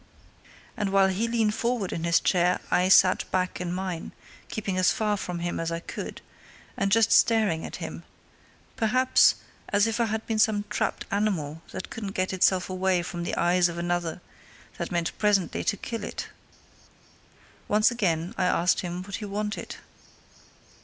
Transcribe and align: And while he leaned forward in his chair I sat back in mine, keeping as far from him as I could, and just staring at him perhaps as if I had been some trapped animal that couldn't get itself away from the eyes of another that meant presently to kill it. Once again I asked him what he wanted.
And 0.75 0.89
while 0.91 1.09
he 1.09 1.27
leaned 1.27 1.53
forward 1.53 1.93
in 1.93 2.05
his 2.05 2.19
chair 2.19 2.59
I 2.71 2.89
sat 2.89 3.29
back 3.29 3.61
in 3.61 3.71
mine, 3.71 4.13
keeping 4.49 4.75
as 4.79 4.91
far 4.91 5.15
from 5.15 5.37
him 5.37 5.59
as 5.59 5.71
I 5.71 5.79
could, 5.79 6.21
and 6.75 6.91
just 6.91 7.11
staring 7.11 7.63
at 7.67 7.75
him 7.75 8.01
perhaps 8.75 9.35
as 9.69 9.85
if 9.85 9.99
I 9.99 10.05
had 10.05 10.25
been 10.25 10.39
some 10.39 10.65
trapped 10.71 11.05
animal 11.11 11.61
that 11.71 11.91
couldn't 11.91 12.13
get 12.15 12.33
itself 12.33 12.67
away 12.67 13.03
from 13.03 13.21
the 13.21 13.35
eyes 13.35 13.69
of 13.69 13.77
another 13.77 14.21
that 14.79 14.91
meant 14.91 15.15
presently 15.19 15.63
to 15.65 15.77
kill 15.77 16.03
it. 16.03 16.29
Once 17.67 17.91
again 17.91 18.33
I 18.39 18.45
asked 18.45 18.79
him 18.79 19.03
what 19.03 19.17
he 19.17 19.25
wanted. 19.25 19.75